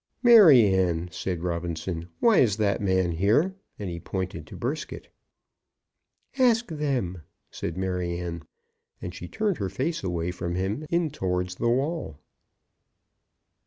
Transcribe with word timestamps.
"Maryanne," 0.23 1.09
said 1.11 1.43
Robinson, 1.43 2.09
"why 2.19 2.39
is 2.39 2.57
that 2.57 2.81
man 2.81 3.11
here?" 3.11 3.53
and 3.77 3.87
he 3.87 3.99
pointed 3.99 4.47
to 4.47 4.55
Brisket. 4.57 5.09
"Ask 6.39 6.69
them," 6.69 7.21
said 7.51 7.77
Maryanne, 7.77 8.41
and 8.99 9.13
she 9.13 9.27
turned 9.27 9.57
her 9.59 9.69
face 9.69 10.03
away 10.03 10.31
from 10.31 10.55
him, 10.55 10.87
in 10.89 11.11
towards 11.11 11.53
the 11.53 11.69
wall. 11.69 12.17